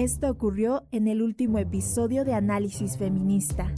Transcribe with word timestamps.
Esto 0.00 0.30
ocurrió 0.30 0.86
en 0.92 1.08
el 1.08 1.20
último 1.20 1.58
episodio 1.58 2.24
de 2.24 2.32
Análisis 2.32 2.96
Feminista. 2.96 3.70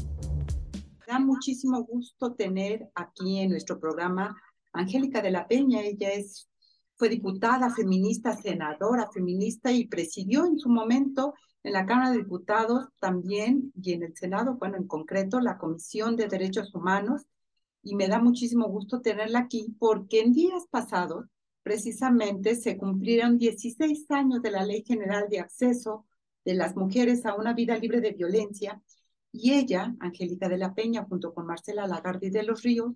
Da 1.04 1.18
muchísimo 1.18 1.82
gusto 1.82 2.34
tener 2.34 2.88
aquí 2.94 3.40
en 3.40 3.50
nuestro 3.50 3.80
programa 3.80 4.40
Angélica 4.72 5.20
de 5.20 5.32
la 5.32 5.48
Peña. 5.48 5.82
Ella 5.82 6.12
es, 6.12 6.48
fue 6.94 7.08
diputada 7.08 7.70
feminista, 7.70 8.36
senadora 8.36 9.10
feminista 9.10 9.72
y 9.72 9.88
presidió 9.88 10.46
en 10.46 10.60
su 10.60 10.68
momento 10.68 11.34
en 11.64 11.72
la 11.72 11.86
Cámara 11.86 12.12
de 12.12 12.18
Diputados 12.18 12.86
también 13.00 13.72
y 13.82 13.94
en 13.94 14.04
el 14.04 14.16
Senado, 14.16 14.58
bueno, 14.60 14.76
en 14.76 14.86
concreto, 14.86 15.40
la 15.40 15.58
Comisión 15.58 16.14
de 16.14 16.28
Derechos 16.28 16.72
Humanos. 16.72 17.22
Y 17.82 17.96
me 17.96 18.06
da 18.06 18.20
muchísimo 18.20 18.68
gusto 18.68 19.00
tenerla 19.00 19.40
aquí 19.40 19.74
porque 19.76 20.20
en 20.20 20.32
días 20.32 20.68
pasados 20.70 21.26
precisamente 21.64 22.54
se 22.54 22.78
cumplieron 22.78 23.38
16 23.38 24.08
años 24.12 24.40
de 24.40 24.52
la 24.52 24.64
Ley 24.64 24.84
General 24.86 25.26
de 25.28 25.40
Acceso 25.40 26.06
de 26.44 26.54
las 26.54 26.76
mujeres 26.76 27.24
a 27.26 27.34
una 27.34 27.52
vida 27.52 27.76
libre 27.76 28.00
de 28.00 28.12
violencia, 28.12 28.82
y 29.32 29.54
ella, 29.54 29.94
Angélica 30.00 30.48
de 30.48 30.58
la 30.58 30.74
Peña, 30.74 31.04
junto 31.04 31.32
con 31.32 31.46
Marcela 31.46 31.86
Lagarde 31.86 32.30
de 32.30 32.42
los 32.42 32.62
Ríos, 32.62 32.92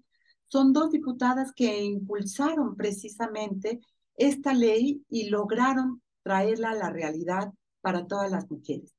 son 0.49 0.73
dos 0.73 0.93
diputadas 0.93 1.53
que 1.53 1.83
impulsaron 1.83 2.77
precisamente 2.77 3.81
esta 4.17 4.53
ley 4.53 5.03
y 5.09 5.31
lograron 5.31 6.03
traerla 6.23 6.71
a 6.71 6.75
la 6.75 6.91
realidad 6.91 7.53
para 7.81 8.07
todas 8.07 8.31
las 8.31 8.51
mujeres. 8.51 8.95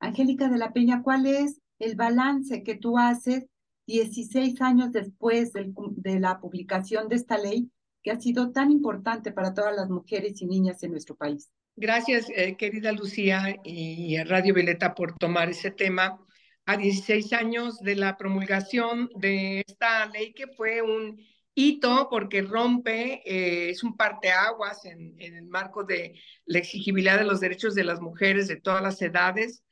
Angélica 0.00 0.48
de 0.48 0.58
la 0.58 0.72
Peña, 0.72 1.02
¿cuál 1.02 1.26
es 1.26 1.60
el 1.78 1.96
balance 1.96 2.62
que 2.62 2.76
tú 2.76 2.98
haces 2.98 3.46
16 3.86 4.60
años 4.60 4.92
después 4.92 5.52
de 5.52 6.20
la 6.20 6.40
publicación 6.40 7.08
de 7.08 7.16
esta 7.16 7.38
ley 7.38 7.70
que 8.02 8.10
ha 8.10 8.20
sido 8.20 8.52
tan 8.52 8.70
importante 8.70 9.32
para 9.32 9.54
todas 9.54 9.74
las 9.74 9.88
mujeres 9.88 10.40
y 10.42 10.46
niñas 10.46 10.82
en 10.82 10.90
nuestro 10.92 11.16
país? 11.16 11.50
Gracias, 11.76 12.28
eh, 12.28 12.56
querida 12.58 12.92
Lucía 12.92 13.56
y 13.64 14.22
Radio 14.24 14.52
Violeta 14.54 14.94
por 14.94 15.16
tomar 15.16 15.48
ese 15.48 15.70
tema. 15.70 16.18
A 16.66 16.76
16 16.76 17.32
años 17.32 17.80
de 17.80 17.96
la 17.96 18.16
promulgación 18.18 19.10
de 19.16 19.64
esta 19.66 20.06
ley 20.06 20.32
que 20.34 20.46
fue 20.48 20.82
un 20.82 21.18
hito 21.54 22.08
porque 22.10 22.42
rompe, 22.42 23.22
eh, 23.24 23.70
es 23.70 23.82
un 23.82 23.96
parteaguas 23.96 24.84
en, 24.84 25.16
en 25.18 25.34
el 25.34 25.46
marco 25.46 25.82
de 25.82 26.14
la 26.44 26.58
exigibilidad 26.58 27.18
de 27.18 27.24
los 27.24 27.40
derechos 27.40 27.74
de 27.74 27.84
las 27.84 28.00
mujeres 28.00 28.48
de 28.48 28.60
todas 28.60 28.82
las 28.82 29.00
edades 29.00 29.64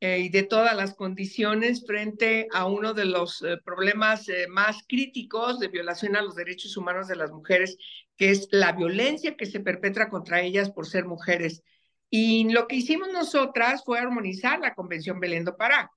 eh, 0.00 0.18
y 0.18 0.28
de 0.28 0.42
todas 0.42 0.76
las 0.76 0.94
condiciones 0.94 1.86
frente 1.86 2.48
a 2.52 2.66
uno 2.66 2.94
de 2.94 3.06
los 3.06 3.42
problemas 3.64 4.26
más 4.48 4.84
críticos 4.88 5.60
de 5.60 5.68
violación 5.68 6.16
a 6.16 6.22
los 6.22 6.34
derechos 6.34 6.76
humanos 6.76 7.06
de 7.08 7.16
las 7.16 7.30
mujeres 7.30 7.78
que 8.16 8.30
es 8.30 8.48
la 8.50 8.72
violencia 8.72 9.36
que 9.36 9.46
se 9.46 9.60
perpetra 9.60 10.08
contra 10.08 10.40
ellas 10.40 10.70
por 10.70 10.86
ser 10.86 11.04
mujeres. 11.06 11.62
Y 12.10 12.48
lo 12.52 12.68
que 12.68 12.76
hicimos 12.76 13.08
nosotras 13.12 13.82
fue 13.84 13.98
armonizar 13.98 14.60
la 14.60 14.74
Convención 14.74 15.18
Belén 15.18 15.44
do 15.44 15.56
Pará. 15.56 15.90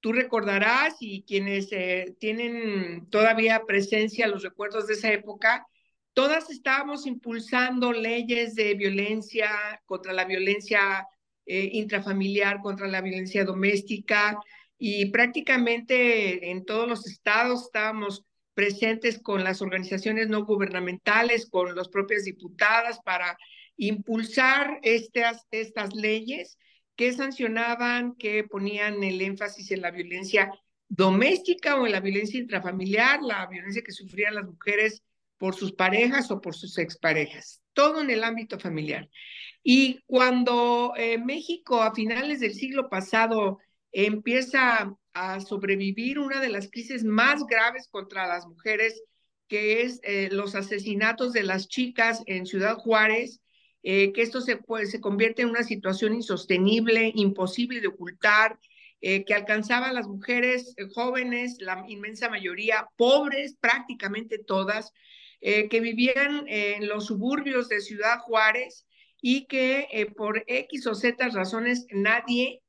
Tú 0.00 0.12
recordarás 0.12 0.96
y 1.00 1.22
quienes 1.22 1.68
eh, 1.72 2.16
tienen 2.18 3.08
todavía 3.10 3.64
presencia 3.66 4.26
los 4.26 4.42
recuerdos 4.42 4.86
de 4.86 4.94
esa 4.94 5.12
época, 5.12 5.66
todas 6.14 6.50
estábamos 6.50 7.06
impulsando 7.06 7.92
leyes 7.92 8.54
de 8.54 8.74
violencia 8.74 9.50
contra 9.84 10.12
la 10.12 10.24
violencia 10.24 11.06
eh, 11.46 11.68
intrafamiliar, 11.72 12.60
contra 12.60 12.88
la 12.88 13.00
violencia 13.00 13.44
doméstica 13.44 14.38
y 14.78 15.06
prácticamente 15.10 16.50
en 16.50 16.64
todos 16.64 16.88
los 16.88 17.06
estados 17.06 17.64
estábamos 17.66 18.24
presentes 18.54 19.18
con 19.18 19.44
las 19.44 19.62
organizaciones 19.62 20.28
no 20.28 20.44
gubernamentales, 20.44 21.48
con 21.48 21.74
las 21.74 21.88
propias 21.88 22.24
diputadas 22.24 23.00
para 23.04 23.38
impulsar 23.76 24.78
estas, 24.82 25.46
estas 25.50 25.94
leyes 25.94 26.58
que 26.96 27.12
sancionaban, 27.12 28.14
que 28.16 28.44
ponían 28.44 29.02
el 29.02 29.20
énfasis 29.22 29.70
en 29.70 29.80
la 29.80 29.90
violencia 29.90 30.52
doméstica 30.88 31.76
o 31.76 31.86
en 31.86 31.92
la 31.92 32.00
violencia 32.00 32.38
intrafamiliar, 32.40 33.22
la 33.22 33.46
violencia 33.46 33.82
que 33.82 33.92
sufrían 33.92 34.34
las 34.34 34.44
mujeres 34.44 35.02
por 35.38 35.54
sus 35.54 35.72
parejas 35.72 36.30
o 36.30 36.40
por 36.40 36.54
sus 36.54 36.76
exparejas, 36.76 37.62
todo 37.72 38.02
en 38.02 38.10
el 38.10 38.22
ámbito 38.22 38.58
familiar. 38.58 39.08
Y 39.62 40.00
cuando 40.06 40.92
eh, 40.96 41.16
México 41.16 41.80
a 41.82 41.94
finales 41.94 42.40
del 42.40 42.54
siglo 42.54 42.90
pasado 42.90 43.58
empieza 43.92 44.94
a 45.12 45.40
sobrevivir 45.40 46.18
una 46.18 46.40
de 46.40 46.48
las 46.48 46.70
crisis 46.70 47.04
más 47.04 47.44
graves 47.46 47.88
contra 47.88 48.26
las 48.26 48.46
mujeres, 48.46 49.02
que 49.48 49.82
es 49.82 50.00
eh, 50.04 50.28
los 50.30 50.54
asesinatos 50.54 51.32
de 51.32 51.42
las 51.42 51.68
chicas 51.68 52.22
en 52.26 52.46
Ciudad 52.46 52.76
Juárez, 52.76 53.40
eh, 53.82 54.12
que 54.12 54.22
esto 54.22 54.40
se, 54.40 54.56
pues, 54.56 54.90
se 54.90 55.00
convierte 55.00 55.42
en 55.42 55.50
una 55.50 55.64
situación 55.64 56.14
insostenible, 56.14 57.10
imposible 57.14 57.80
de 57.80 57.88
ocultar, 57.88 58.58
eh, 59.00 59.24
que 59.24 59.34
alcanzaba 59.34 59.88
a 59.88 59.92
las 59.92 60.06
mujeres 60.06 60.74
jóvenes, 60.94 61.56
la 61.60 61.84
inmensa 61.88 62.28
mayoría, 62.28 62.86
pobres, 62.96 63.56
prácticamente 63.58 64.38
todas, 64.38 64.92
que 65.42 65.80
vivían 65.80 66.44
en 66.48 66.86
los 66.86 67.06
suburbios 67.06 67.70
de 67.70 67.80
Ciudad 67.80 68.18
Juárez 68.18 68.86
y 69.22 69.46
que 69.46 70.12
por 70.14 70.44
X 70.46 70.86
o 70.86 70.94
Z 70.94 71.30
razones 71.30 71.86
nadie 71.92 72.60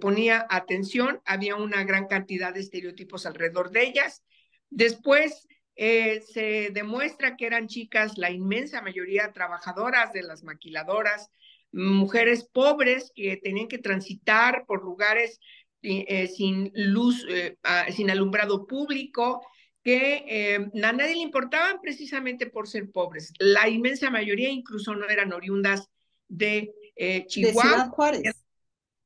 ponía 0.00 0.46
atención, 0.50 1.20
había 1.24 1.56
una 1.56 1.84
gran 1.84 2.06
cantidad 2.06 2.52
de 2.52 2.60
estereotipos 2.60 3.26
alrededor 3.26 3.70
de 3.70 3.84
ellas. 3.84 4.22
Después 4.70 5.46
eh, 5.80 6.22
se 6.22 6.70
demuestra 6.72 7.36
que 7.36 7.46
eran 7.46 7.68
chicas, 7.68 8.18
la 8.18 8.32
inmensa 8.32 8.82
mayoría 8.82 9.32
trabajadoras 9.32 10.12
de 10.12 10.24
las 10.24 10.42
maquiladoras, 10.42 11.30
mujeres 11.70 12.48
pobres 12.52 13.12
que 13.14 13.36
tenían 13.36 13.68
que 13.68 13.78
transitar 13.78 14.64
por 14.66 14.82
lugares 14.82 15.38
eh, 15.82 16.26
sin 16.26 16.72
luz, 16.74 17.24
eh, 17.28 17.56
sin 17.94 18.10
alumbrado 18.10 18.66
público, 18.66 19.46
que 19.84 20.58
a 20.82 20.92
nadie 20.92 21.14
le 21.14 21.20
importaban 21.20 21.80
precisamente 21.80 22.46
por 22.46 22.66
ser 22.66 22.90
pobres. 22.90 23.32
La 23.38 23.68
inmensa 23.68 24.10
mayoría 24.10 24.50
incluso 24.50 24.96
no 24.96 25.08
eran 25.08 25.32
oriundas 25.32 25.88
de 26.26 26.74
Chihuahua. 27.28 27.84
De 27.84 27.90
Juárez 27.90 28.37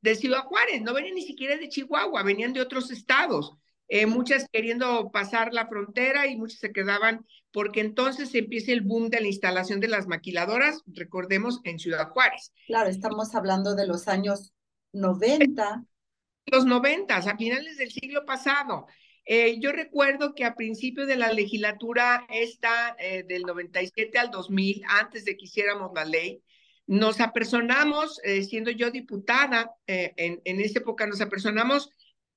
de 0.02 0.14
Ciudad 0.16 0.44
Juárez, 0.44 0.82
no 0.82 0.92
venían 0.92 1.14
ni 1.14 1.22
siquiera 1.22 1.56
de 1.56 1.68
Chihuahua, 1.68 2.22
venían 2.22 2.52
de 2.52 2.60
otros 2.60 2.90
estados. 2.90 3.56
Eh, 3.88 4.06
muchas 4.06 4.46
queriendo 4.50 5.10
pasar 5.10 5.52
la 5.52 5.66
frontera 5.66 6.26
y 6.26 6.36
muchas 6.36 6.60
se 6.60 6.72
quedaban 6.72 7.26
porque 7.52 7.80
entonces 7.80 8.34
empieza 8.34 8.72
el 8.72 8.80
boom 8.80 9.10
de 9.10 9.20
la 9.20 9.26
instalación 9.26 9.80
de 9.80 9.88
las 9.88 10.06
maquiladoras, 10.06 10.82
recordemos, 10.86 11.60
en 11.64 11.78
Ciudad 11.78 12.08
Juárez. 12.08 12.52
Claro, 12.66 12.88
estamos 12.88 13.34
hablando 13.34 13.74
de 13.74 13.86
los 13.86 14.08
años 14.08 14.52
90. 14.92 15.84
Los 16.46 16.64
90, 16.64 17.16
a 17.16 17.36
finales 17.36 17.76
del 17.76 17.92
siglo 17.92 18.24
pasado. 18.24 18.86
Eh, 19.24 19.60
yo 19.60 19.70
recuerdo 19.70 20.34
que 20.34 20.44
a 20.44 20.56
principio 20.56 21.06
de 21.06 21.16
la 21.16 21.32
legislatura 21.32 22.26
esta, 22.28 22.96
eh, 22.98 23.24
del 23.28 23.42
97 23.42 24.18
al 24.18 24.30
2000, 24.30 24.82
antes 24.88 25.24
de 25.24 25.36
que 25.36 25.44
hiciéramos 25.44 25.92
la 25.94 26.04
ley, 26.04 26.42
nos 26.86 27.20
apersonamos, 27.20 28.20
eh, 28.24 28.42
siendo 28.42 28.70
yo 28.70 28.90
diputada, 28.90 29.72
eh, 29.86 30.12
en, 30.16 30.40
en 30.44 30.60
esa 30.60 30.80
época 30.80 31.06
nos 31.06 31.20
apersonamos 31.20 31.90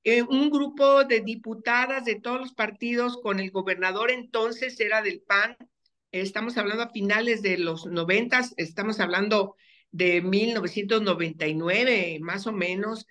eh, 0.03 0.21
un 0.21 0.49
grupo 0.49 1.03
de 1.03 1.21
diputadas 1.21 2.05
de 2.05 2.15
todos 2.15 2.39
los 2.39 2.53
partidos 2.53 3.17
con 3.21 3.39
el 3.39 3.51
gobernador 3.51 4.11
entonces 4.11 4.79
era 4.79 5.01
del 5.01 5.21
PAN. 5.21 5.57
Estamos 6.11 6.57
hablando 6.57 6.83
a 6.83 6.91
finales 6.91 7.41
de 7.41 7.57
los 7.57 7.87
noventas, 7.87 8.53
estamos 8.57 8.99
hablando 8.99 9.55
de 9.91 10.21
1999 10.21 12.19
más 12.21 12.47
o 12.47 12.53
menos, 12.53 13.05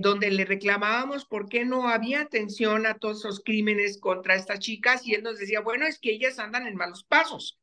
donde 0.00 0.30
le 0.30 0.44
reclamábamos 0.44 1.24
por 1.24 1.48
qué 1.48 1.64
no 1.64 1.88
había 1.88 2.20
atención 2.20 2.86
a 2.86 2.98
todos 2.98 3.20
esos 3.20 3.40
crímenes 3.40 3.98
contra 3.98 4.34
estas 4.34 4.58
chicas 4.58 5.06
y 5.06 5.14
él 5.14 5.22
nos 5.22 5.38
decía, 5.38 5.60
bueno, 5.60 5.86
es 5.86 5.98
que 6.00 6.10
ellas 6.10 6.38
andan 6.38 6.66
en 6.66 6.76
malos 6.76 7.04
pasos, 7.04 7.58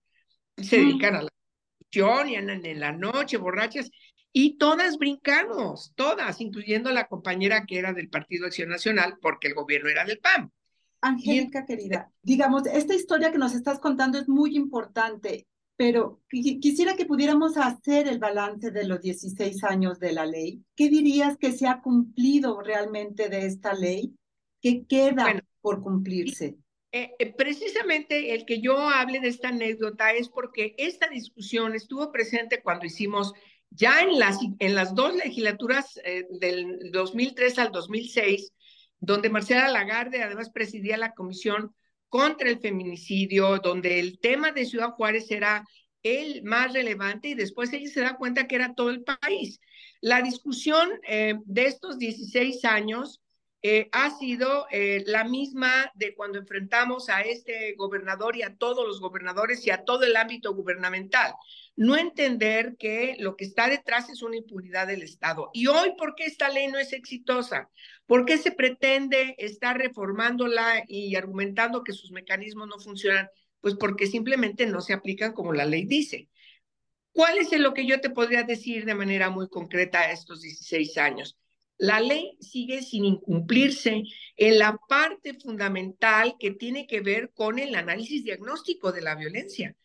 se 0.57 0.77
dedican 0.77 1.15
a 1.15 1.21
la 1.23 1.31
y 1.93 2.35
andan 2.35 2.65
en 2.65 2.79
la 2.79 2.91
noche 2.91 3.37
borrachas, 3.37 3.91
y 4.33 4.57
todas 4.57 4.97
brincamos, 4.97 5.91
todas, 5.95 6.39
incluyendo 6.39 6.89
la 6.91 7.07
compañera 7.07 7.65
que 7.65 7.79
era 7.79 7.93
del 7.93 8.09
Partido 8.09 8.45
Acción 8.45 8.69
Nacional, 8.69 9.17
porque 9.21 9.49
el 9.49 9.55
gobierno 9.55 9.89
era 9.89 10.05
del 10.05 10.19
PAN. 10.19 10.51
Angélica, 11.01 11.65
querida, 11.65 12.11
digamos, 12.21 12.65
esta 12.67 12.93
historia 12.93 13.31
que 13.31 13.39
nos 13.39 13.55
estás 13.55 13.79
contando 13.79 14.19
es 14.19 14.29
muy 14.29 14.55
importante, 14.55 15.47
pero 15.75 16.21
quisiera 16.29 16.95
que 16.95 17.07
pudiéramos 17.07 17.57
hacer 17.57 18.07
el 18.07 18.19
balance 18.19 18.69
de 18.69 18.85
los 18.85 19.01
16 19.01 19.63
años 19.63 19.99
de 19.99 20.11
la 20.13 20.27
ley. 20.27 20.63
¿Qué 20.75 20.89
dirías 20.89 21.37
que 21.37 21.51
se 21.51 21.67
ha 21.67 21.81
cumplido 21.81 22.61
realmente 22.61 23.29
de 23.29 23.47
esta 23.47 23.73
ley? 23.73 24.15
¿Qué 24.61 24.85
queda 24.85 25.43
por 25.59 25.81
cumplirse? 25.81 26.57
Eh, 26.93 27.11
eh, 27.19 27.33
precisamente 27.33 28.33
el 28.33 28.45
que 28.45 28.59
yo 28.59 28.77
hable 28.77 29.21
de 29.21 29.29
esta 29.29 29.47
anécdota 29.47 30.11
es 30.11 30.27
porque 30.27 30.75
esta 30.77 31.07
discusión 31.07 31.73
estuvo 31.73 32.11
presente 32.11 32.61
cuando 32.61 32.85
hicimos 32.85 33.31
ya 33.69 34.01
en 34.01 34.19
las, 34.19 34.39
en 34.59 34.75
las 34.75 34.93
dos 34.93 35.15
legislaturas 35.15 35.97
eh, 36.03 36.25
del 36.29 36.91
2003 36.91 37.59
al 37.59 37.71
2006, 37.71 38.51
donde 38.99 39.29
Marcela 39.29 39.69
Lagarde 39.69 40.21
además 40.21 40.49
presidía 40.49 40.97
la 40.97 41.13
comisión 41.13 41.73
contra 42.09 42.49
el 42.49 42.59
feminicidio, 42.59 43.59
donde 43.59 44.01
el 44.01 44.19
tema 44.19 44.51
de 44.51 44.65
Ciudad 44.65 44.91
Juárez 44.91 45.31
era 45.31 45.65
el 46.03 46.43
más 46.43 46.73
relevante 46.73 47.29
y 47.29 47.35
después 47.35 47.71
ella 47.71 47.89
se 47.89 48.01
da 48.01 48.17
cuenta 48.17 48.47
que 48.47 48.55
era 48.55 48.73
todo 48.75 48.89
el 48.89 49.03
país. 49.03 49.61
La 50.01 50.21
discusión 50.21 50.89
de 51.07 51.65
estos 51.65 51.99
16 51.99 52.65
años 52.65 53.20
eh, 53.63 53.89
ha 53.91 54.09
sido 54.17 54.65
eh, 54.71 55.03
la 55.05 55.23
misma 55.23 55.91
de 55.93 56.15
cuando 56.15 56.39
enfrentamos 56.39 57.09
a 57.09 57.21
este 57.21 57.75
gobernador 57.75 58.35
y 58.35 58.41
a 58.41 58.55
todos 58.55 58.87
los 58.87 58.99
gobernadores 58.99 59.65
y 59.67 59.69
a 59.69 59.83
todo 59.83 60.03
el 60.03 60.15
ámbito 60.15 60.55
gubernamental. 60.55 61.33
No 61.75 61.95
entender 61.95 62.75
que 62.79 63.15
lo 63.19 63.35
que 63.35 63.45
está 63.45 63.69
detrás 63.69 64.09
es 64.09 64.23
una 64.23 64.37
impunidad 64.37 64.87
del 64.87 65.03
Estado. 65.03 65.51
Y 65.53 65.67
hoy, 65.67 65.93
¿por 65.95 66.15
qué 66.15 66.25
esta 66.25 66.49
ley 66.49 66.67
no 66.69 66.79
es 66.79 66.91
exitosa? 66.91 67.69
¿Por 68.07 68.25
qué 68.25 68.39
se 68.39 68.51
pretende 68.51 69.35
estar 69.37 69.77
reformándola 69.77 70.83
y 70.87 71.15
argumentando 71.15 71.83
que 71.83 71.93
sus 71.93 72.11
mecanismos 72.11 72.67
no 72.67 72.79
funcionan? 72.79 73.29
Pues 73.59 73.75
porque 73.75 74.07
simplemente 74.07 74.65
no 74.65 74.81
se 74.81 74.93
aplican 74.93 75.33
como 75.33 75.53
la 75.53 75.65
ley 75.65 75.85
dice. 75.85 76.29
¿Cuál 77.13 77.37
es 77.37 77.51
lo 77.59 77.73
que 77.73 77.85
yo 77.85 78.01
te 78.01 78.09
podría 78.09 78.43
decir 78.43 78.85
de 78.85 78.95
manera 78.95 79.29
muy 79.29 79.49
concreta 79.49 80.11
estos 80.11 80.41
16 80.41 80.97
años? 80.97 81.37
La 81.77 81.99
ley 81.99 82.37
sigue 82.39 82.81
sin 82.81 83.05
incumplirse 83.05 84.03
en 84.37 84.59
la 84.59 84.77
parte 84.87 85.33
fundamental 85.33 86.35
que 86.39 86.51
tiene 86.51 86.85
que 86.85 87.01
ver 87.01 87.31
con 87.33 87.57
el 87.59 87.75
análisis 87.75 88.23
diagnóstico 88.23 88.91
de 88.91 89.01
la 89.01 89.15
violencia. 89.15 89.75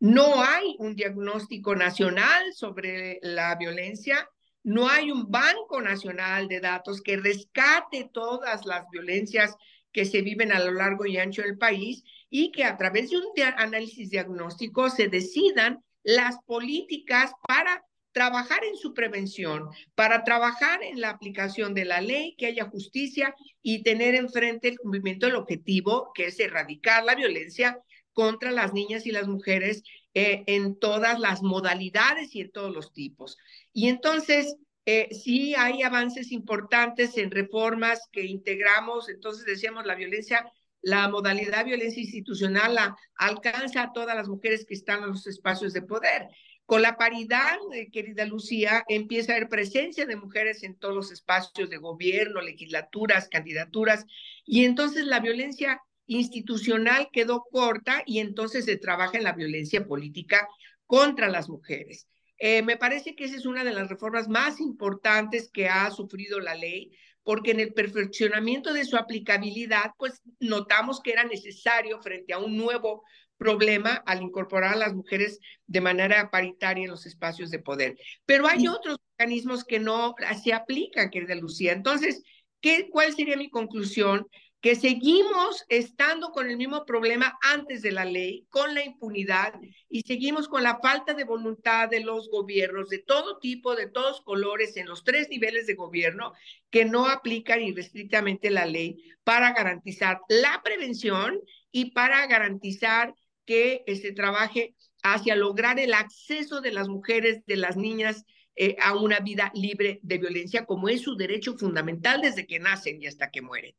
No 0.00 0.42
hay 0.42 0.76
un 0.78 0.96
diagnóstico 0.96 1.76
nacional 1.76 2.52
sobre 2.54 3.20
la 3.22 3.54
violencia, 3.56 4.28
no 4.64 4.88
hay 4.88 5.10
un 5.10 5.30
banco 5.30 5.80
nacional 5.80 6.48
de 6.48 6.60
datos 6.60 7.02
que 7.02 7.16
rescate 7.16 8.10
todas 8.12 8.64
las 8.64 8.88
violencias 8.90 9.54
que 9.92 10.04
se 10.04 10.22
viven 10.22 10.52
a 10.52 10.58
lo 10.58 10.72
largo 10.72 11.06
y 11.06 11.18
ancho 11.18 11.42
del 11.42 11.58
país 11.58 12.02
y 12.30 12.50
que 12.50 12.64
a 12.64 12.76
través 12.76 13.10
de 13.10 13.18
un 13.18 13.24
análisis 13.56 14.10
diagnóstico 14.10 14.88
se 14.88 15.08
decidan 15.08 15.84
las 16.02 16.38
políticas 16.46 17.32
para 17.46 17.84
trabajar 18.12 18.64
en 18.64 18.76
su 18.76 18.94
prevención, 18.94 19.68
para 19.94 20.24
trabajar 20.24 20.82
en 20.82 21.00
la 21.00 21.10
aplicación 21.10 21.74
de 21.74 21.84
la 21.84 22.00
ley, 22.00 22.34
que 22.36 22.46
haya 22.46 22.68
justicia 22.68 23.34
y 23.62 23.82
tener 23.82 24.14
enfrente 24.14 24.68
el 24.68 24.78
cumplimiento 24.78 25.26
del 25.26 25.36
objetivo, 25.36 26.12
que 26.14 26.26
es 26.26 26.38
erradicar 26.38 27.04
la 27.04 27.14
violencia 27.14 27.78
contra 28.12 28.50
las 28.50 28.74
niñas 28.74 29.06
y 29.06 29.12
las 29.12 29.26
mujeres 29.26 29.82
eh, 30.14 30.44
en 30.46 30.78
todas 30.78 31.18
las 31.18 31.42
modalidades 31.42 32.34
y 32.34 32.42
en 32.42 32.52
todos 32.52 32.72
los 32.72 32.92
tipos. 32.92 33.38
Y 33.72 33.88
entonces, 33.88 34.56
eh, 34.84 35.08
sí 35.12 35.54
hay 35.54 35.82
avances 35.82 36.32
importantes 36.32 37.16
en 37.16 37.30
reformas 37.30 38.08
que 38.12 38.24
integramos, 38.24 39.08
entonces 39.08 39.46
decíamos 39.46 39.86
la 39.86 39.94
violencia 39.94 40.44
la 40.82 41.08
modalidad 41.08 41.64
violencia 41.64 42.02
institucional 42.02 42.74
la, 42.74 42.96
alcanza 43.14 43.82
a 43.82 43.92
todas 43.92 44.16
las 44.16 44.28
mujeres 44.28 44.66
que 44.66 44.74
están 44.74 45.02
en 45.04 45.10
los 45.10 45.26
espacios 45.26 45.72
de 45.72 45.82
poder. 45.82 46.28
Con 46.66 46.82
la 46.82 46.96
paridad, 46.96 47.58
eh, 47.74 47.90
querida 47.90 48.24
Lucía, 48.24 48.84
empieza 48.88 49.32
a 49.32 49.36
haber 49.36 49.48
presencia 49.48 50.06
de 50.06 50.16
mujeres 50.16 50.62
en 50.62 50.76
todos 50.78 50.94
los 50.94 51.12
espacios 51.12 51.68
de 51.68 51.76
gobierno, 51.76 52.40
legislaturas, 52.40 53.28
candidaturas, 53.28 54.06
y 54.44 54.64
entonces 54.64 55.04
la 55.04 55.20
violencia 55.20 55.80
institucional 56.06 57.08
quedó 57.12 57.44
corta 57.50 58.02
y 58.06 58.20
entonces 58.20 58.64
se 58.64 58.76
trabaja 58.76 59.18
en 59.18 59.24
la 59.24 59.32
violencia 59.32 59.86
política 59.86 60.48
contra 60.86 61.28
las 61.28 61.48
mujeres. 61.48 62.06
Eh, 62.38 62.62
me 62.62 62.76
parece 62.76 63.14
que 63.14 63.24
esa 63.24 63.36
es 63.36 63.46
una 63.46 63.64
de 63.64 63.72
las 63.72 63.88
reformas 63.88 64.28
más 64.28 64.60
importantes 64.60 65.50
que 65.52 65.68
ha 65.68 65.90
sufrido 65.90 66.40
la 66.40 66.54
ley, 66.54 66.92
porque 67.22 67.52
en 67.52 67.60
el 67.60 67.72
perfeccionamiento 67.72 68.72
de 68.72 68.84
su 68.84 68.96
aplicabilidad, 68.96 69.92
pues 69.96 70.22
notamos 70.40 71.00
que 71.00 71.12
era 71.12 71.24
necesario 71.24 72.00
frente 72.02 72.32
a 72.32 72.38
un 72.38 72.56
nuevo 72.56 73.04
problema 73.42 74.02
al 74.06 74.22
incorporar 74.22 74.74
a 74.74 74.76
las 74.76 74.94
mujeres 74.94 75.40
de 75.66 75.80
manera 75.80 76.30
paritaria 76.30 76.84
en 76.84 76.90
los 76.90 77.06
espacios 77.06 77.50
de 77.50 77.58
poder. 77.58 77.98
Pero 78.24 78.46
hay 78.46 78.68
otros 78.68 78.98
mecanismos 79.18 79.64
que 79.64 79.80
no 79.80 80.14
se 80.42 80.52
aplican, 80.52 81.10
querida 81.10 81.34
Lucía. 81.34 81.72
Entonces, 81.72 82.22
¿qué, 82.60 82.88
¿cuál 82.88 83.12
sería 83.14 83.36
mi 83.36 83.50
conclusión? 83.50 84.28
que 84.62 84.76
seguimos 84.76 85.64
estando 85.68 86.30
con 86.30 86.48
el 86.48 86.56
mismo 86.56 86.86
problema 86.86 87.36
antes 87.42 87.82
de 87.82 87.90
la 87.90 88.04
ley, 88.04 88.46
con 88.48 88.74
la 88.74 88.84
impunidad, 88.84 89.54
y 89.88 90.02
seguimos 90.02 90.46
con 90.46 90.62
la 90.62 90.78
falta 90.78 91.14
de 91.14 91.24
voluntad 91.24 91.88
de 91.88 91.98
los 91.98 92.30
gobiernos 92.30 92.88
de 92.88 93.00
todo 93.00 93.40
tipo, 93.40 93.74
de 93.74 93.88
todos 93.88 94.20
colores, 94.20 94.76
en 94.76 94.86
los 94.86 95.02
tres 95.02 95.28
niveles 95.28 95.66
de 95.66 95.74
gobierno, 95.74 96.32
que 96.70 96.84
no 96.84 97.08
aplican 97.08 97.60
irrestrictamente 97.60 98.50
la 98.50 98.64
ley 98.64 99.02
para 99.24 99.52
garantizar 99.52 100.20
la 100.28 100.62
prevención 100.62 101.40
y 101.72 101.90
para 101.90 102.24
garantizar 102.28 103.16
que 103.44 103.82
se 103.86 103.92
este, 103.92 104.12
trabaje 104.12 104.74
hacia 105.02 105.36
lograr 105.36 105.78
el 105.78 105.94
acceso 105.94 106.60
de 106.60 106.72
las 106.72 106.88
mujeres, 106.88 107.44
de 107.46 107.56
las 107.56 107.76
niñas, 107.76 108.24
eh, 108.54 108.76
a 108.82 108.96
una 108.96 109.20
vida 109.20 109.50
libre 109.54 109.98
de 110.02 110.18
violencia, 110.18 110.66
como 110.66 110.88
es 110.88 111.00
su 111.00 111.16
derecho 111.16 111.56
fundamental 111.56 112.20
desde 112.20 112.46
que 112.46 112.60
nacen 112.60 113.00
y 113.00 113.06
hasta 113.06 113.30
que 113.30 113.40
mueren. 113.40 113.74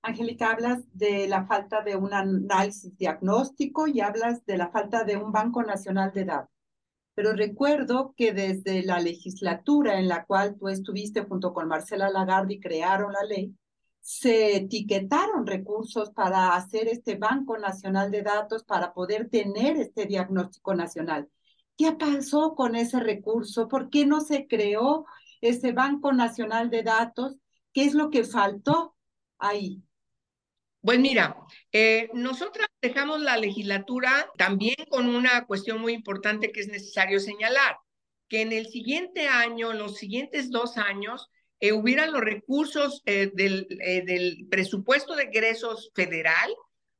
Angélica, 0.00 0.52
hablas 0.52 0.84
de 0.92 1.26
la 1.28 1.46
falta 1.46 1.82
de 1.82 1.96
un 1.96 2.14
análisis 2.14 2.96
diagnóstico 2.96 3.88
y 3.88 4.00
hablas 4.00 4.44
de 4.46 4.56
la 4.56 4.70
falta 4.70 5.04
de 5.04 5.16
un 5.16 5.32
Banco 5.32 5.62
Nacional 5.62 6.12
de 6.14 6.24
Datos. 6.24 6.54
Pero 7.14 7.32
recuerdo 7.32 8.14
que 8.16 8.32
desde 8.32 8.82
la 8.84 9.00
legislatura 9.00 9.98
en 9.98 10.08
la 10.08 10.24
cual 10.24 10.56
tú 10.58 10.68
estuviste 10.68 11.22
junto 11.22 11.52
con 11.52 11.68
Marcela 11.68 12.08
Lagarde 12.08 12.54
y 12.54 12.60
crearon 12.60 13.12
la 13.12 13.22
ley, 13.24 13.54
se 14.06 14.54
etiquetaron 14.54 15.48
recursos 15.48 16.12
para 16.12 16.54
hacer 16.54 16.86
este 16.86 17.16
Banco 17.16 17.58
Nacional 17.58 18.12
de 18.12 18.22
Datos 18.22 18.62
para 18.62 18.94
poder 18.94 19.28
tener 19.28 19.76
este 19.78 20.06
diagnóstico 20.06 20.76
nacional. 20.76 21.28
¿Qué 21.76 21.90
pasó 21.90 22.54
con 22.54 22.76
ese 22.76 23.00
recurso? 23.00 23.66
¿Por 23.66 23.90
qué 23.90 24.06
no 24.06 24.20
se 24.20 24.46
creó 24.46 25.06
ese 25.40 25.72
Banco 25.72 26.12
Nacional 26.12 26.70
de 26.70 26.84
Datos? 26.84 27.34
¿Qué 27.72 27.82
es 27.82 27.94
lo 27.94 28.10
que 28.10 28.22
faltó 28.22 28.94
ahí? 29.40 29.82
Pues 30.82 31.00
mira, 31.00 31.36
eh, 31.72 32.08
nosotras 32.14 32.68
dejamos 32.80 33.20
la 33.20 33.36
legislatura 33.36 34.30
también 34.38 34.76
con 34.88 35.08
una 35.08 35.46
cuestión 35.46 35.80
muy 35.80 35.94
importante 35.94 36.52
que 36.52 36.60
es 36.60 36.68
necesario 36.68 37.18
señalar, 37.18 37.78
que 38.28 38.42
en 38.42 38.52
el 38.52 38.68
siguiente 38.68 39.26
año, 39.26 39.72
los 39.72 39.96
siguientes 39.96 40.52
dos 40.52 40.76
años, 40.78 41.28
eh, 41.60 41.72
hubieran 41.72 42.12
los 42.12 42.22
recursos 42.22 43.02
eh, 43.06 43.30
del, 43.34 43.66
del 43.68 44.46
presupuesto 44.50 45.14
de 45.14 45.24
egresos 45.24 45.90
federal 45.94 46.54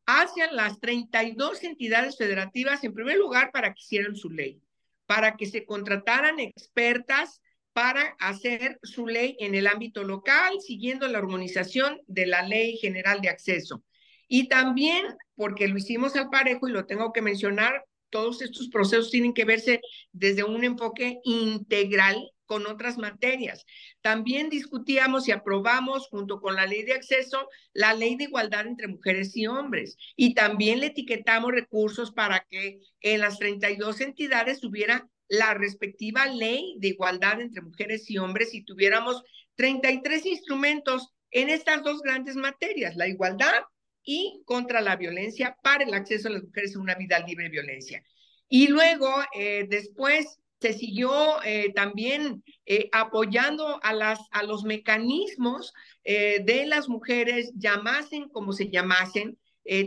hacia 0.06 0.50
las 0.52 0.80
32 0.80 1.64
entidades 1.64 2.16
federativas, 2.16 2.82
en 2.84 2.94
primer 2.94 3.18
lugar, 3.18 3.50
para 3.52 3.74
que 3.74 3.80
hicieran 3.80 4.16
su 4.16 4.30
ley, 4.30 4.62
para 5.06 5.36
que 5.36 5.46
se 5.46 5.64
contrataran 5.64 6.38
expertas 6.38 7.40
para 7.72 8.16
hacer 8.20 8.78
su 8.82 9.06
ley 9.06 9.36
en 9.38 9.54
el 9.54 9.66
ámbito 9.66 10.02
local, 10.02 10.54
siguiendo 10.66 11.06
la 11.08 11.18
armonización 11.18 12.00
de 12.06 12.26
la 12.26 12.42
Ley 12.42 12.78
General 12.78 13.20
de 13.20 13.28
Acceso. 13.28 13.84
Y 14.28 14.48
también, 14.48 15.04
porque 15.34 15.68
lo 15.68 15.76
hicimos 15.76 16.16
al 16.16 16.30
parejo 16.30 16.68
y 16.68 16.72
lo 16.72 16.86
tengo 16.86 17.12
que 17.12 17.20
mencionar, 17.20 17.84
todos 18.08 18.40
estos 18.40 18.68
procesos 18.68 19.10
tienen 19.10 19.34
que 19.34 19.44
verse 19.44 19.80
desde 20.12 20.42
un 20.42 20.64
enfoque 20.64 21.18
integral 21.24 22.16
con 22.46 22.66
otras 22.66 22.96
materias. 22.98 23.66
También 24.00 24.48
discutíamos 24.48 25.28
y 25.28 25.32
aprobamos 25.32 26.08
junto 26.08 26.40
con 26.40 26.54
la 26.54 26.66
ley 26.66 26.82
de 26.82 26.94
acceso 26.94 27.48
la 27.72 27.92
ley 27.92 28.16
de 28.16 28.24
igualdad 28.24 28.66
entre 28.66 28.88
mujeres 28.88 29.36
y 29.36 29.46
hombres 29.46 29.96
y 30.16 30.34
también 30.34 30.80
le 30.80 30.86
etiquetamos 30.86 31.52
recursos 31.52 32.12
para 32.12 32.46
que 32.48 32.80
en 33.00 33.20
las 33.20 33.38
32 33.38 34.00
entidades 34.00 34.64
hubiera 34.64 35.08
la 35.28 35.54
respectiva 35.54 36.26
ley 36.26 36.76
de 36.78 36.88
igualdad 36.88 37.40
entre 37.40 37.62
mujeres 37.62 38.08
y 38.10 38.18
hombres 38.18 38.54
y 38.54 38.62
tuviéramos 38.62 39.22
33 39.56 40.24
instrumentos 40.26 41.12
en 41.30 41.50
estas 41.50 41.82
dos 41.82 42.00
grandes 42.02 42.36
materias, 42.36 42.96
la 42.96 43.08
igualdad 43.08 43.64
y 44.04 44.42
contra 44.44 44.80
la 44.80 44.96
violencia 44.96 45.56
para 45.62 45.84
el 45.84 45.92
acceso 45.92 46.28
a 46.28 46.32
las 46.32 46.44
mujeres 46.44 46.76
a 46.76 46.80
una 46.80 46.94
vida 46.94 47.18
libre 47.18 47.44
de 47.44 47.50
violencia. 47.50 48.02
Y 48.48 48.68
luego, 48.68 49.12
eh, 49.34 49.66
después, 49.68 50.38
se 50.60 50.72
siguió 50.72 51.42
eh, 51.44 51.72
también 51.74 52.42
eh, 52.64 52.88
apoyando 52.92 53.78
a, 53.82 53.92
las, 53.92 54.20
a 54.30 54.42
los 54.42 54.64
mecanismos 54.64 55.72
de 56.04 56.66
las 56.68 56.88
mujeres, 56.88 57.52
llamasen 57.56 58.28
como 58.28 58.52
se 58.52 58.70
llamasen. 58.70 59.36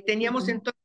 teníamos 0.06 0.50
entonces 0.50 0.82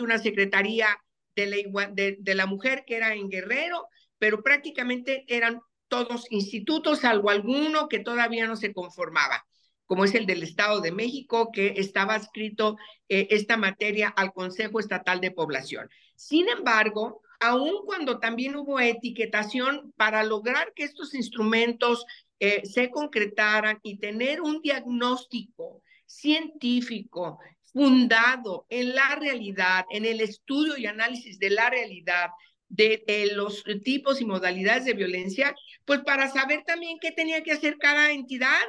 una 0.00 0.18
secretaría 0.18 0.86
de 1.34 1.46
la, 1.46 1.90
de 1.92 2.34
la 2.36 2.46
mujer 2.46 2.84
que 2.86 2.96
era 2.96 3.14
en 3.14 3.28
Guerrero, 3.28 3.88
pero 4.18 4.44
prácticamente 4.44 5.24
eran 5.26 5.60
todos 5.88 6.26
institutos, 6.30 7.00
salvo 7.00 7.30
alguno 7.30 7.88
que 7.88 8.00
todavía 8.00 8.46
no 8.46 8.56
se 8.56 8.72
conformaba, 8.72 9.46
como 9.86 10.04
es 10.04 10.14
el 10.14 10.26
del 10.26 10.42
Estado 10.42 10.80
de 10.80 10.92
México, 10.92 11.50
que 11.52 11.74
estaba 11.76 12.16
escrito 12.16 12.76
eh, 13.08 13.28
esta 13.30 13.56
materia 13.56 14.08
al 14.08 14.32
Consejo 14.32 14.80
Estatal 14.80 15.20
de 15.20 15.30
Población. 15.30 15.88
Sin 16.16 16.48
embargo, 16.48 17.22
aun 17.40 17.84
cuando 17.84 18.18
también 18.18 18.56
hubo 18.56 18.80
etiquetación 18.80 19.92
para 19.96 20.24
lograr 20.24 20.72
que 20.74 20.84
estos 20.84 21.14
instrumentos 21.14 22.04
eh, 22.38 22.62
se 22.64 22.90
concretaran 22.90 23.78
y 23.82 23.98
tener 23.98 24.40
un 24.40 24.60
diagnóstico 24.60 25.82
científico 26.04 27.38
fundado 27.72 28.66
en 28.68 28.94
la 28.94 29.16
realidad, 29.16 29.84
en 29.90 30.04
el 30.04 30.20
estudio 30.20 30.76
y 30.76 30.86
análisis 30.86 31.38
de 31.38 31.50
la 31.50 31.68
realidad, 31.68 32.30
de 32.68 33.30
los 33.34 33.62
tipos 33.84 34.20
y 34.20 34.24
modalidades 34.24 34.84
de 34.84 34.94
violencia, 34.94 35.54
pues 35.84 36.00
para 36.00 36.28
saber 36.28 36.64
también 36.64 36.98
qué 37.00 37.12
tenía 37.12 37.42
que 37.42 37.52
hacer 37.52 37.78
cada 37.78 38.10
entidad, 38.10 38.64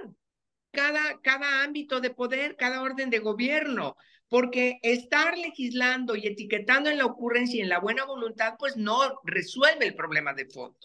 cada, 0.71 1.19
cada 1.21 1.63
ámbito 1.63 1.99
de 1.99 2.11
poder, 2.11 2.55
cada 2.55 2.81
orden 2.81 3.09
de 3.09 3.19
gobierno, 3.19 3.95
porque 4.29 4.79
estar 4.81 5.37
legislando 5.37 6.15
y 6.15 6.27
etiquetando 6.27 6.89
en 6.89 6.97
la 6.97 7.05
ocurrencia 7.05 7.59
y 7.59 7.61
en 7.61 7.69
la 7.69 7.79
buena 7.79 8.05
voluntad, 8.05 8.55
pues 8.59 8.75
no 8.75 8.99
resuelve 9.23 9.87
el 9.87 9.95
problema 9.95 10.33
de 10.33 10.45
fondo. 10.45 10.77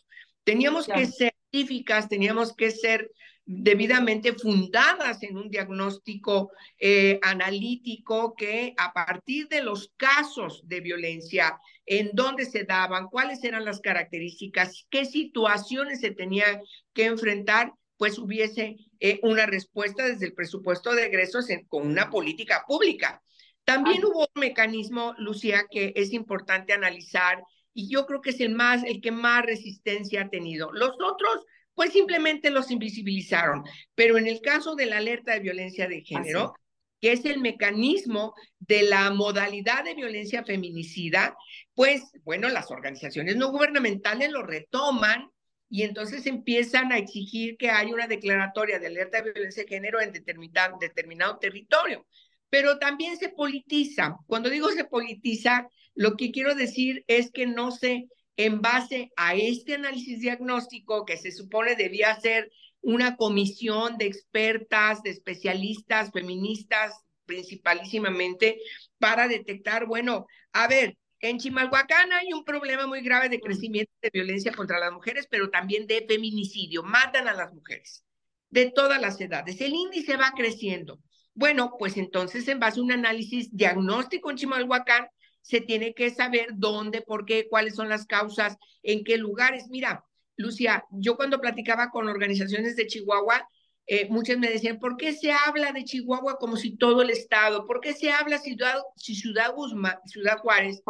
Teníamos 0.44 0.87
que 0.87 1.06
ser 1.06 1.34
científicas, 1.50 2.08
teníamos 2.08 2.54
que 2.54 2.70
ser 2.70 3.11
debidamente 3.44 4.32
fundadas 4.34 5.22
en 5.22 5.37
un 5.37 5.50
diagnóstico 5.50 6.52
eh, 6.78 7.18
analítico 7.22 8.34
que 8.34 8.75
a 8.78 8.92
partir 8.92 9.49
de 9.49 9.62
los 9.62 9.92
casos 9.96 10.62
de 10.64 10.80
violencia, 10.80 11.58
en 11.84 12.11
dónde 12.12 12.46
se 12.46 12.64
daban, 12.64 13.08
cuáles 13.08 13.42
eran 13.42 13.64
las 13.64 13.80
características, 13.80 14.87
qué 14.90 15.04
situaciones 15.04 16.00
se 16.00 16.12
tenían 16.12 16.61
que 16.94 17.06
enfrentar, 17.06 17.72
pues 17.96 18.18
hubiese 18.18 18.76
eh, 19.00 19.18
una 19.22 19.46
respuesta 19.46 20.06
desde 20.06 20.26
el 20.26 20.34
presupuesto 20.34 20.94
de 20.94 21.06
egresos 21.06 21.46
con 21.68 21.87
una 21.87 22.11
política 22.11 22.64
pública. 22.66 23.22
También 23.64 24.04
hubo 24.04 24.28
un 24.35 24.40
mecanismo, 24.40 25.14
Lucía, 25.19 25.64
que 25.71 25.92
es 25.97 26.12
importante 26.12 26.73
analizar 26.73 27.42
y 27.75 27.88
yo 27.88 28.07
creo 28.07 28.21
que 28.21 28.31
es 28.31 28.40
el 28.40 28.54
más, 28.54 28.83
el 28.85 29.00
que 29.00 29.12
más 29.12 29.45
resistencia 29.45 30.23
ha 30.23 30.28
tenido. 30.28 30.73
Los 30.73 30.92
otros 31.00 31.47
pues 31.75 31.92
simplemente 31.92 32.50
los 32.50 32.71
invisibilizaron. 32.71 33.64
Pero 33.95 34.19
en 34.19 34.26
el 34.26 34.40
caso 34.40 34.75
de 34.75 34.87
la 34.87 34.99
alerta 34.99 35.33
de 35.33 35.40
violencia 35.40 35.88
de 35.88 36.02
género, 36.02 36.54
que 37.00 37.12
es 37.12 37.25
el 37.25 37.40
mecanismo 37.40 38.35
de 38.61 38.83
la 38.83 39.11
modalidad 39.11 39.85
de 39.85 39.95
violencia 39.95 40.45
feminicida, 40.45 41.37
pues 41.75 42.12
bueno, 42.25 42.49
las 42.49 42.71
organizaciones 42.71 43.37
no 43.37 43.50
gubernamentales 43.50 44.31
lo 44.31 44.42
retoman 44.42 45.31
y 45.69 45.83
entonces 45.83 46.26
empiezan 46.26 46.92
a 46.92 46.99
exigir 46.99 47.57
que 47.57 47.71
haya 47.71 47.92
una 47.92 48.07
declaratoria 48.07 48.78
de 48.78 48.88
alerta 48.88 49.23
de 49.23 49.33
violencia 49.33 49.62
de 49.62 49.69
género 49.69 50.00
en 50.00 50.12
determinado, 50.12 50.76
determinado 50.78 51.38
territorio. 51.38 52.07
Pero 52.52 52.78
también 52.78 53.16
se 53.16 53.30
politiza. 53.30 54.18
Cuando 54.26 54.50
digo 54.50 54.68
se 54.73 54.85
politiza, 54.85 55.71
lo 55.94 56.18
que 56.18 56.30
quiero 56.30 56.54
decir 56.54 57.02
es 57.06 57.30
que 57.30 57.47
no 57.47 57.71
se 57.71 58.09
en 58.37 58.61
base 58.61 59.11
a 59.16 59.35
este 59.35 59.76
análisis 59.76 60.21
diagnóstico 60.21 61.06
que 61.06 61.16
se 61.16 61.32
supone 61.32 61.76
debía 61.76 62.14
ser 62.21 62.52
una 62.82 63.16
comisión 63.16 63.97
de 63.97 64.04
expertas, 64.04 65.02
de 65.02 65.09
especialistas, 65.09 66.11
feministas 66.12 66.94
principalísimamente, 67.25 68.59
para 68.99 69.28
detectar, 69.28 69.87
bueno, 69.87 70.26
a 70.52 70.68
ver, 70.68 70.99
en 71.21 71.38
Chimalhuacán 71.38 72.12
hay 72.12 72.35
un 72.35 72.44
problema 72.44 72.87
muy 72.87 73.00
grave 73.00 73.30
de 73.30 73.40
crecimiento 73.40 73.94
de 74.02 74.11
violencia 74.12 74.52
contra 74.52 74.78
las 74.78 74.92
mujeres, 74.92 75.26
pero 75.30 75.49
también 75.49 75.87
de 75.87 76.04
feminicidio, 76.06 76.82
matan 76.82 77.28
a 77.28 77.32
las 77.32 77.50
mujeres 77.54 78.04
de 78.50 78.71
todas 78.71 79.00
las 79.00 79.18
edades. 79.23 79.59
El 79.62 79.73
índice 79.73 80.18
va 80.18 80.35
creciendo. 80.37 80.99
Bueno, 81.35 81.77
pues 81.79 81.97
entonces 81.97 82.47
en 82.49 82.61
base 82.61 82.81
a 82.81 82.83
un 82.83 82.93
análisis 82.93 83.55
diagnóstico 83.57 84.31
en 84.31 84.37
Chimalhuacán, 84.37 85.09
se 85.41 85.61
tiene 85.61 85.93
que 85.95 86.11
saber 86.11 86.51
dónde, 86.55 87.03
por 87.03 87.25
qué, 87.25 87.49
cuáles 87.49 87.75
son 87.75 87.89
las 87.89 88.07
causas, 88.07 88.57
en 88.83 89.03
qué 89.05 89.19
lugares. 89.19 89.69
Mira, 89.69 90.05
Lucia, 90.37 90.85
yo 90.91 91.17
cuando 91.17 91.41
platicaba 91.41 91.91
con 91.91 92.09
organizaciones 92.09 92.77
de 92.77 92.87
Chihuahua, 92.87 93.49
eh, 93.87 94.09
muchas 94.09 94.39
me 94.39 94.49
decían, 94.49 94.79
¿por 94.79 94.97
qué 94.97 95.12
se 95.12 95.33
habla 95.33 95.73
de 95.73 95.85
Chihuahua 95.85 96.37
como 96.39 96.57
si 96.57 96.77
todo 96.77 97.03
el 97.03 97.11
estado? 97.11 97.67
¿Por 97.67 97.81
qué 97.81 97.93
se 97.95 98.12
habla 98.12 98.39
Ciudad, 98.39 98.77
si 98.97 99.15
Ciudad, 99.15 99.53
Guzmán, 99.55 99.99
Ciudad 100.07 100.39
Juárez 100.39 100.83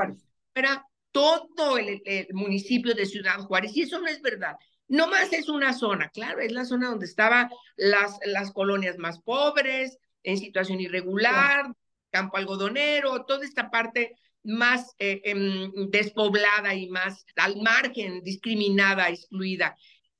era 0.55 0.87
todo 1.11 1.79
el, 1.79 2.03
el, 2.05 2.29
municipio 2.33 2.95
de 2.95 3.07
Ciudad 3.07 3.39
Juárez? 3.41 3.75
Y 3.75 3.83
eso 3.83 3.99
no 3.99 4.09
es 4.09 4.21
verdad. 4.21 4.57
No 4.89 5.09
más 5.09 5.33
es 5.33 5.49
una 5.49 5.73
zona, 5.73 6.11
claro, 6.11 6.41
es 6.41 6.53
la 6.53 6.67
zona 6.67 6.91
donde 6.91 7.07
estaban 7.07 7.49
las, 7.77 8.19
las 8.27 8.53
colonias 8.53 8.99
más 8.99 9.21
pobres, 9.21 9.99
en 10.23 10.39
situación 10.39 10.81
irregular, 10.81 11.75
campo 12.11 12.37
algodonero, 12.37 13.25
toda 13.25 13.45
esta 13.45 13.71
parte 13.71 14.17
más 14.45 14.95
eh, 14.99 15.21
em, 15.25 15.91
despoblada 15.91 16.75
y 16.75 16.89
más 16.89 17.25
al 17.37 17.61
margen, 17.63 18.23
discriminada, 18.23 19.09
excluida. 19.09 19.77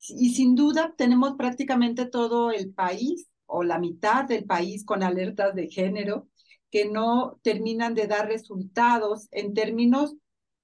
Y 0.09 0.35
sin 0.35 0.55
duda 0.55 0.95
tenemos 0.97 1.35
prácticamente 1.37 2.07
todo 2.07 2.51
el 2.51 2.73
país 2.73 3.29
o 3.47 3.63
la 3.63 3.79
mitad 3.79 4.25
del 4.25 4.45
país 4.45 4.85
con 4.85 5.03
alertas 5.03 5.55
de 5.55 5.69
género 5.69 6.29
que 6.71 6.87
no 6.87 7.39
terminan 7.43 7.95
de 7.95 8.07
dar 8.07 8.27
resultados 8.27 9.29
en 9.31 9.55
términos 9.55 10.15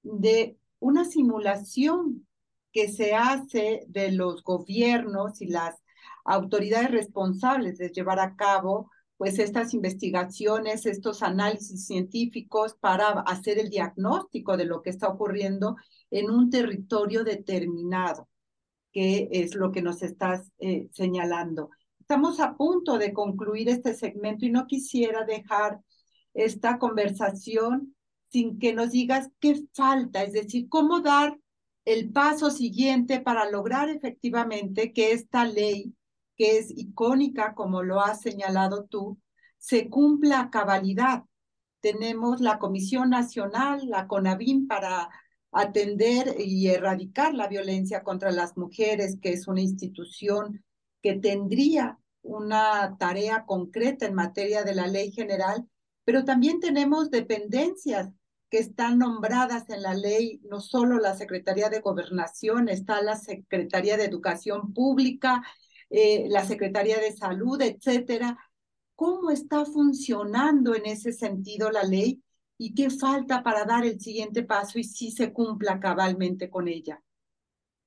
de 0.02 0.56
una 0.80 1.04
simulación 1.04 2.26
que 2.72 2.88
se 2.88 3.14
hace 3.14 3.84
de 3.88 4.12
los 4.12 4.42
gobiernos 4.42 5.40
y 5.42 5.48
las 5.48 5.76
autoridades 6.24 6.90
responsables 6.90 7.78
de 7.78 7.90
llevar 7.90 8.20
a 8.20 8.36
cabo 8.36 8.90
pues 9.18 9.40
estas 9.40 9.74
investigaciones, 9.74 10.86
estos 10.86 11.22
análisis 11.22 11.86
científicos 11.86 12.76
para 12.80 13.08
hacer 13.22 13.58
el 13.58 13.68
diagnóstico 13.68 14.56
de 14.56 14.64
lo 14.64 14.80
que 14.80 14.90
está 14.90 15.08
ocurriendo 15.08 15.76
en 16.10 16.30
un 16.30 16.50
territorio 16.50 17.24
determinado, 17.24 18.28
que 18.92 19.28
es 19.32 19.56
lo 19.56 19.72
que 19.72 19.82
nos 19.82 20.02
estás 20.02 20.50
eh, 20.60 20.88
señalando. 20.92 21.70
Estamos 21.98 22.38
a 22.38 22.56
punto 22.56 22.96
de 22.96 23.12
concluir 23.12 23.68
este 23.68 23.92
segmento 23.92 24.46
y 24.46 24.50
no 24.50 24.66
quisiera 24.66 25.24
dejar 25.24 25.80
esta 26.32 26.78
conversación 26.78 27.96
sin 28.30 28.58
que 28.60 28.72
nos 28.72 28.92
digas 28.92 29.28
qué 29.40 29.60
falta, 29.74 30.22
es 30.22 30.32
decir, 30.32 30.68
cómo 30.68 31.00
dar 31.00 31.36
el 31.84 32.12
paso 32.12 32.50
siguiente 32.50 33.20
para 33.20 33.50
lograr 33.50 33.88
efectivamente 33.88 34.92
que 34.92 35.12
esta 35.12 35.44
ley 35.44 35.94
que 36.38 36.58
es 36.58 36.70
icónica, 36.70 37.54
como 37.54 37.82
lo 37.82 38.00
has 38.00 38.22
señalado 38.22 38.84
tú, 38.84 39.18
se 39.58 39.90
cumpla 39.90 40.40
a 40.40 40.50
cabalidad. 40.50 41.24
Tenemos 41.80 42.40
la 42.40 42.58
Comisión 42.58 43.10
Nacional, 43.10 43.88
la 43.88 44.06
CONAVIM, 44.06 44.68
para 44.68 45.10
atender 45.50 46.36
y 46.38 46.68
erradicar 46.68 47.34
la 47.34 47.48
violencia 47.48 48.02
contra 48.02 48.30
las 48.30 48.56
mujeres, 48.56 49.18
que 49.20 49.32
es 49.32 49.48
una 49.48 49.60
institución 49.60 50.64
que 51.02 51.14
tendría 51.14 51.98
una 52.22 52.96
tarea 52.98 53.44
concreta 53.44 54.06
en 54.06 54.14
materia 54.14 54.62
de 54.62 54.74
la 54.74 54.86
ley 54.86 55.10
general, 55.10 55.66
pero 56.04 56.24
también 56.24 56.60
tenemos 56.60 57.10
dependencias 57.10 58.10
que 58.50 58.58
están 58.58 58.98
nombradas 58.98 59.68
en 59.70 59.82
la 59.82 59.94
ley, 59.94 60.40
no 60.48 60.60
solo 60.60 60.98
la 60.98 61.14
Secretaría 61.14 61.68
de 61.68 61.80
Gobernación, 61.80 62.68
está 62.68 63.02
la 63.02 63.16
Secretaría 63.16 63.96
de 63.96 64.04
Educación 64.04 64.72
Pública, 64.72 65.42
eh, 65.90 66.26
la 66.28 66.44
Secretaría 66.44 66.98
de 66.98 67.12
Salud, 67.12 67.60
etcétera. 67.60 68.38
¿Cómo 68.94 69.30
está 69.30 69.64
funcionando 69.64 70.74
en 70.74 70.86
ese 70.86 71.12
sentido 71.12 71.70
la 71.70 71.84
ley 71.84 72.22
y 72.58 72.74
qué 72.74 72.90
falta 72.90 73.42
para 73.42 73.64
dar 73.64 73.84
el 73.84 74.00
siguiente 74.00 74.42
paso 74.42 74.78
y 74.78 74.84
si 74.84 75.10
se 75.10 75.32
cumpla 75.32 75.78
cabalmente 75.78 76.50
con 76.50 76.68
ella? 76.68 77.00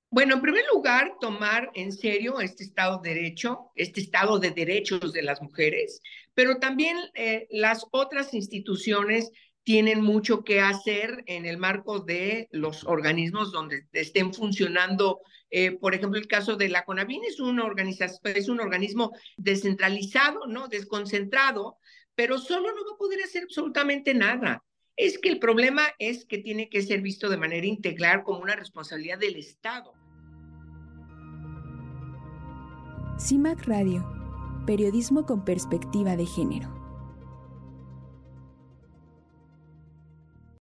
Bueno, 0.10 0.36
en 0.36 0.41
primer 0.41 0.65
lugar, 0.74 1.15
tomar 1.22 1.72
en 1.74 1.93
serio 1.93 2.41
este 2.41 2.65
Estado 2.65 3.00
de 3.00 3.13
Derecho, 3.13 3.72
este 3.75 4.01
Estado 4.01 4.39
de 4.39 4.51
Derechos 4.51 5.13
de 5.13 5.22
las 5.22 5.41
mujeres, 5.41 6.01
pero 6.34 6.58
también 6.58 6.98
eh, 7.13 7.48
las 7.50 7.86
otras 7.91 8.34
instituciones 8.34 9.31
tienen 9.63 10.01
mucho 10.01 10.44
que 10.44 10.60
hacer 10.60 11.24
en 11.27 11.46
el 11.46 11.58
marco 11.58 12.00
de 12.00 12.48
los 12.51 12.84
organismos 12.86 13.51
donde 13.51 13.86
estén 13.94 14.34
funcionando. 14.34 15.22
Eh, 15.50 15.72
por 15.72 15.94
ejemplo, 15.94 16.20
el 16.20 16.27
caso 16.27 16.56
de 16.56 16.70
la 16.70 16.84
CONAVIN 16.84 17.24
es 17.25 17.39
una 17.39 17.63
organización, 17.63 18.20
es 18.36 18.50
un 18.50 18.60
organismo 18.60 19.12
descentralizado, 19.38 20.48
¿no? 20.48 20.68
Desconcentrado, 20.68 21.77
pero 22.15 22.38
solo 22.39 22.70
no 22.70 22.86
va 22.86 22.96
a 22.96 22.98
poder 22.98 23.22
hacer 23.24 23.44
absolutamente 23.44 24.13
nada. 24.13 24.63
Es 24.96 25.20
que 25.20 25.30
el 25.30 25.39
problema 25.39 25.84
es 26.00 26.25
que 26.25 26.39
tiene 26.39 26.70
que 26.70 26.82
ser 26.82 27.01
visto 27.01 27.30
de 27.30 27.38
manera 27.38 27.65
integral 27.65 28.24
como 28.24 28.39
una 28.39 28.56
responsabilidad 28.56 29.20
del 29.20 29.36
Estado. 29.36 29.94
CIMAC 33.20 33.68
Radio, 33.68 34.03
periodismo 34.65 35.25
con 35.25 35.46
perspectiva 35.46 36.15
de 36.15 36.25
género. 36.25 36.80